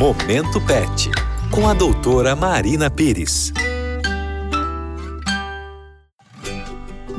Momento 0.00 0.58
Pet, 0.62 1.10
com 1.50 1.68
a 1.68 1.74
doutora 1.74 2.34
Marina 2.34 2.88
Pires. 2.88 3.52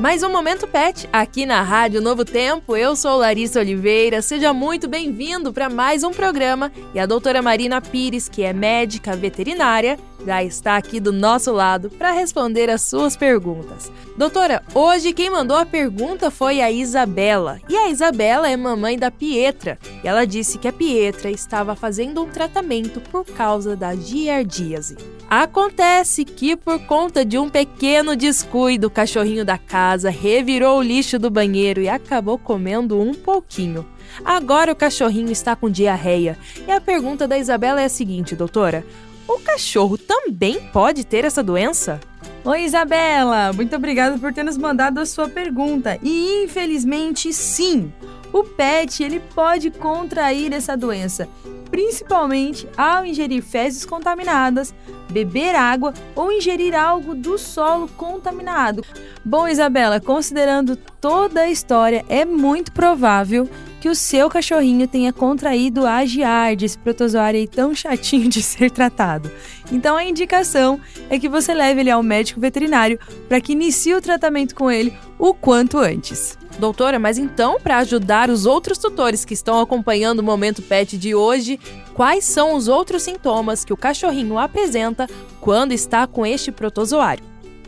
Mais 0.02 0.24
um 0.24 0.32
Momento 0.32 0.66
Pet 0.66 1.08
aqui 1.12 1.46
na 1.46 1.62
Rádio 1.62 2.00
Novo 2.00 2.24
Tempo. 2.24 2.76
Eu 2.76 2.96
sou 2.96 3.18
Larissa 3.18 3.60
Oliveira. 3.60 4.20
Seja 4.20 4.52
muito 4.52 4.88
bem-vindo 4.88 5.52
para 5.52 5.70
mais 5.70 6.02
um 6.02 6.10
programa. 6.10 6.72
E 6.92 6.98
a 6.98 7.06
doutora 7.06 7.40
Marina 7.40 7.80
Pires, 7.80 8.28
que 8.28 8.42
é 8.42 8.52
médica 8.52 9.14
veterinária, 9.14 9.96
já 10.26 10.42
está 10.42 10.76
aqui 10.76 10.98
do 10.98 11.12
nosso 11.12 11.52
lado 11.52 11.88
para 11.88 12.10
responder 12.10 12.68
as 12.68 12.82
suas 12.82 13.16
perguntas. 13.16 13.92
Doutora, 14.16 14.64
hoje 14.74 15.12
quem 15.12 15.30
mandou 15.30 15.56
a 15.56 15.64
pergunta 15.64 16.32
foi 16.32 16.60
a 16.60 16.68
Isabela. 16.68 17.60
E 17.68 17.76
a 17.76 17.88
Isabela 17.88 18.50
é 18.50 18.56
mamãe 18.56 18.98
da 18.98 19.08
Pietra. 19.08 19.78
E 20.02 20.08
ela 20.08 20.26
disse 20.26 20.58
que 20.58 20.66
a 20.66 20.72
Pietra 20.72 21.30
estava 21.30 21.76
fazendo 21.76 22.24
um 22.24 22.28
tratamento 22.28 23.00
por 23.00 23.24
causa 23.24 23.76
da 23.76 23.94
giardíase. 23.94 24.96
Acontece 25.34 26.26
que, 26.26 26.54
por 26.54 26.78
conta 26.80 27.24
de 27.24 27.38
um 27.38 27.48
pequeno 27.48 28.14
descuido, 28.14 28.88
o 28.88 28.90
cachorrinho 28.90 29.46
da 29.46 29.56
casa 29.56 30.10
revirou 30.10 30.78
o 30.78 30.82
lixo 30.82 31.18
do 31.18 31.30
banheiro 31.30 31.80
e 31.80 31.88
acabou 31.88 32.36
comendo 32.36 33.00
um 33.00 33.14
pouquinho. 33.14 33.86
Agora 34.22 34.72
o 34.72 34.76
cachorrinho 34.76 35.32
está 35.32 35.56
com 35.56 35.70
diarreia. 35.70 36.36
E 36.68 36.70
a 36.70 36.82
pergunta 36.82 37.26
da 37.26 37.38
Isabela 37.38 37.80
é 37.80 37.86
a 37.86 37.88
seguinte, 37.88 38.36
doutora: 38.36 38.84
o 39.26 39.38
cachorro 39.38 39.96
também 39.96 40.60
pode 40.70 41.02
ter 41.02 41.24
essa 41.24 41.42
doença? 41.42 41.98
Oi, 42.44 42.64
Isabela! 42.64 43.54
Muito 43.54 43.74
obrigada 43.74 44.18
por 44.18 44.34
ter 44.34 44.42
nos 44.42 44.58
mandado 44.58 45.00
a 45.00 45.06
sua 45.06 45.30
pergunta. 45.30 45.98
E 46.02 46.44
infelizmente, 46.44 47.32
sim, 47.32 47.90
o 48.32 48.44
pet 48.44 49.02
ele 49.02 49.20
pode 49.20 49.70
contrair 49.70 50.52
essa 50.52 50.76
doença 50.76 51.28
principalmente 51.72 52.68
ao 52.76 53.04
ingerir 53.04 53.42
fezes 53.42 53.86
contaminadas, 53.86 54.74
beber 55.10 55.54
água 55.54 55.94
ou 56.14 56.30
ingerir 56.30 56.78
algo 56.78 57.14
do 57.14 57.38
solo 57.38 57.88
contaminado. 57.96 58.84
Bom, 59.24 59.48
Isabela, 59.48 59.98
considerando 59.98 60.76
toda 60.76 61.40
a 61.40 61.50
história, 61.50 62.04
é 62.10 62.26
muito 62.26 62.72
provável 62.72 63.48
que 63.80 63.88
o 63.88 63.94
seu 63.94 64.28
cachorrinho 64.28 64.86
tenha 64.86 65.14
contraído 65.14 65.86
a 65.86 66.04
Giardia, 66.04 66.66
esse 66.66 66.78
protozoário 66.78 67.48
tão 67.48 67.74
chatinho 67.74 68.28
de 68.28 68.40
ser 68.44 68.70
tratado. 68.70 69.30
Então 69.72 69.96
a 69.96 70.04
indicação 70.04 70.78
é 71.08 71.18
que 71.18 71.28
você 71.28 71.54
leve 71.54 71.80
ele 71.80 71.90
ao 71.90 72.02
médico 72.02 72.38
veterinário 72.38 72.98
para 73.28 73.40
que 73.40 73.52
inicie 73.52 73.94
o 73.94 74.02
tratamento 74.02 74.54
com 74.54 74.70
ele 74.70 74.92
o 75.18 75.32
quanto 75.32 75.78
antes. 75.78 76.38
Doutora, 76.58 76.98
mas 76.98 77.18
então, 77.18 77.58
para 77.60 77.78
ajudar 77.78 78.30
os 78.30 78.46
outros 78.46 78.78
tutores 78.78 79.24
que 79.24 79.34
estão 79.34 79.60
acompanhando 79.60 80.20
o 80.20 80.22
Momento 80.22 80.62
Pet 80.62 80.96
de 80.96 81.14
hoje, 81.14 81.58
quais 81.94 82.24
são 82.24 82.54
os 82.54 82.68
outros 82.68 83.02
sintomas 83.02 83.64
que 83.64 83.72
o 83.72 83.76
cachorrinho 83.76 84.38
apresenta 84.38 85.08
quando 85.40 85.72
está 85.72 86.06
com 86.06 86.24
este 86.24 86.52
protozoário? 86.52 87.24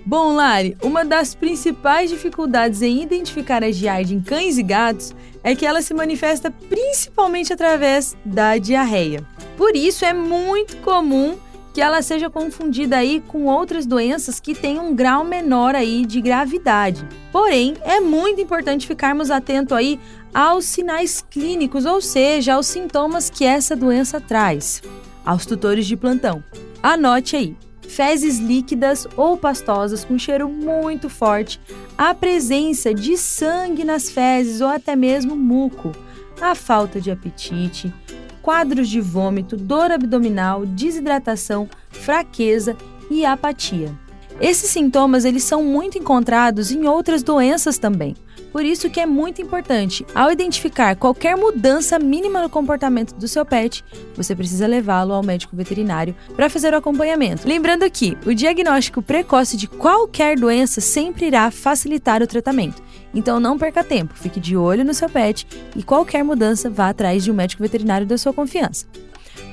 Bom, 0.07 0.35
Lari, 0.35 0.77
uma 0.83 1.03
das 1.03 1.35
principais 1.35 2.11
dificuldades 2.11 2.83
em 2.83 3.03
identificar 3.03 3.65
a 3.65 3.71
giardia 3.71 4.15
em 4.15 4.21
cães 4.21 4.59
e 4.59 4.63
gatos 4.63 5.15
é 5.43 5.55
que 5.55 5.65
ela 5.65 5.81
se 5.81 5.95
manifesta 5.95 6.51
principalmente 6.51 7.55
através 7.55 8.15
da 8.23 8.59
diarreia. 8.59 9.27
Por 9.57 9.75
isso 9.75 10.05
é 10.05 10.13
muito 10.13 10.77
comum 10.79 11.37
que 11.75 11.81
ela 11.81 12.01
seja 12.03 12.31
confundida 12.31 12.99
aí 12.99 13.21
com 13.27 13.47
outras 13.47 13.85
doenças 13.85 14.39
que 14.39 14.55
têm 14.55 14.79
um 14.79 14.95
grau 14.95 15.25
menor 15.25 15.75
aí 15.75 16.07
de 16.07 16.21
gravidade. 16.21 17.05
Porém, 17.33 17.75
é 17.83 17.99
muito 18.01 18.41
importante 18.41 18.87
ficarmos 18.87 19.29
atentos 19.29 19.77
aí 19.77 19.99
aos 20.33 20.67
sinais 20.67 21.21
clínicos, 21.29 21.85
ou 21.85 22.01
seja, 22.01 22.55
aos 22.55 22.69
sintomas 22.69 23.29
que 23.29 23.45
essa 23.45 23.75
doença 23.75 24.21
traz. 24.21 24.81
Aos 25.27 25.45
tutores 25.45 25.85
de 25.85 25.97
plantão, 25.97 26.45
anote 26.81 27.35
aí: 27.35 27.57
fezes 27.89 28.39
líquidas 28.39 29.09
ou 29.17 29.37
pastosas 29.37 30.05
com 30.05 30.17
cheiro 30.17 30.49
muito 30.49 31.09
forte, 31.09 31.61
a 31.99 32.15
presença 32.15 32.95
de 32.95 33.17
sangue 33.17 33.83
nas 33.83 34.09
fezes 34.09 34.61
ou 34.61 34.69
até 34.69 34.95
mesmo 34.95 35.35
muco, 35.35 35.91
a 36.41 36.55
falta 36.55 37.01
de 37.01 37.11
apetite, 37.11 37.93
quadros 38.45 38.91
de 38.91 39.01
vômito, 39.01 39.57
dor 39.57 39.91
abdominal, 39.91 40.67
desidratação, 40.67 41.67
fraqueza 41.89 42.77
e 43.11 43.25
apatia. 43.25 43.91
Esses 44.39 44.69
sintomas 44.69 45.25
eles 45.25 45.45
são 45.45 45.65
muito 45.65 45.97
encontrados 45.97 46.71
em 46.71 46.87
outras 46.87 47.23
doenças 47.23 47.79
também. 47.79 48.15
Por 48.55 48.65
isso 48.65 48.89
que 48.89 49.01
é 49.01 49.05
muito 49.05 49.43
importante, 49.43 50.07
ao 50.15 50.31
identificar 50.31 50.95
qualquer 50.95 51.37
mudança 51.37 51.99
mínima 51.99 52.41
no 52.41 52.49
comportamento 52.49 53.13
do 53.13 53.27
seu 53.27 53.45
pet, 53.45 53.85
você 54.15 54.33
precisa 54.33 54.65
levá-lo 54.65 55.13
ao 55.13 55.25
médico 55.25 55.57
veterinário 55.57 56.15
para 56.37 56.49
fazer 56.49 56.73
o 56.73 56.77
acompanhamento. 56.77 57.49
Lembrando 57.49 57.91
que 57.91 58.17
o 58.25 58.33
diagnóstico 58.33 59.03
precoce 59.03 59.57
de 59.57 59.67
qualquer 59.67 60.39
doença 60.39 60.81
sempre 60.81 61.27
irá 61.27 61.51
facilitar 61.51 62.23
o 62.23 62.29
tratamento. 62.29 62.81
Então 63.13 63.41
não 63.41 63.59
perca 63.59 63.83
tempo, 63.83 64.15
fique 64.15 64.39
de 64.39 64.57
olho 64.57 64.85
no 64.85 64.95
seu 64.95 65.11
pet 65.11 65.49
e 65.75 65.83
qualquer 65.83 66.23
mudança 66.23 66.71
vá 66.71 66.91
atrás 66.91 67.25
de 67.25 67.33
um 67.33 67.35
médico 67.35 67.61
veterinário 67.61 68.07
da 68.07 68.17
sua 68.17 68.33
confiança. 68.33 68.87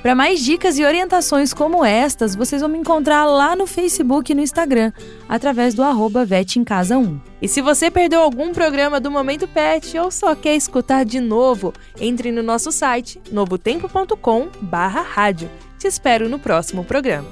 Para 0.02 0.16
mais 0.16 0.40
dicas 0.40 0.78
e 0.78 0.84
orientações 0.84 1.54
como 1.54 1.84
estas, 1.84 2.34
vocês 2.34 2.60
vão 2.60 2.68
me 2.68 2.76
encontrar 2.76 3.24
lá 3.24 3.54
no 3.54 3.68
Facebook 3.68 4.32
e 4.32 4.34
no 4.34 4.40
Instagram, 4.40 4.92
através 5.28 5.74
do 5.74 5.82
arroba 5.84 6.26
1. 6.26 7.20
E 7.40 7.46
se 7.46 7.60
você 7.62 7.88
perdeu 7.88 8.20
algum 8.20 8.52
programa 8.52 8.98
do 8.98 9.12
Momento 9.12 9.46
Pet 9.46 9.96
ou 9.96 10.10
só 10.10 10.34
quer 10.34 10.56
escutar 10.56 11.04
de 11.04 11.20
novo, 11.20 11.72
entre 12.00 12.32
no 12.32 12.42
nosso 12.42 12.72
site 12.72 13.20
novotempo.com 13.30 14.48
barra 14.60 15.02
rádio. 15.02 15.48
Te 15.78 15.86
espero 15.86 16.28
no 16.28 16.38
próximo 16.38 16.84
programa. 16.84 17.28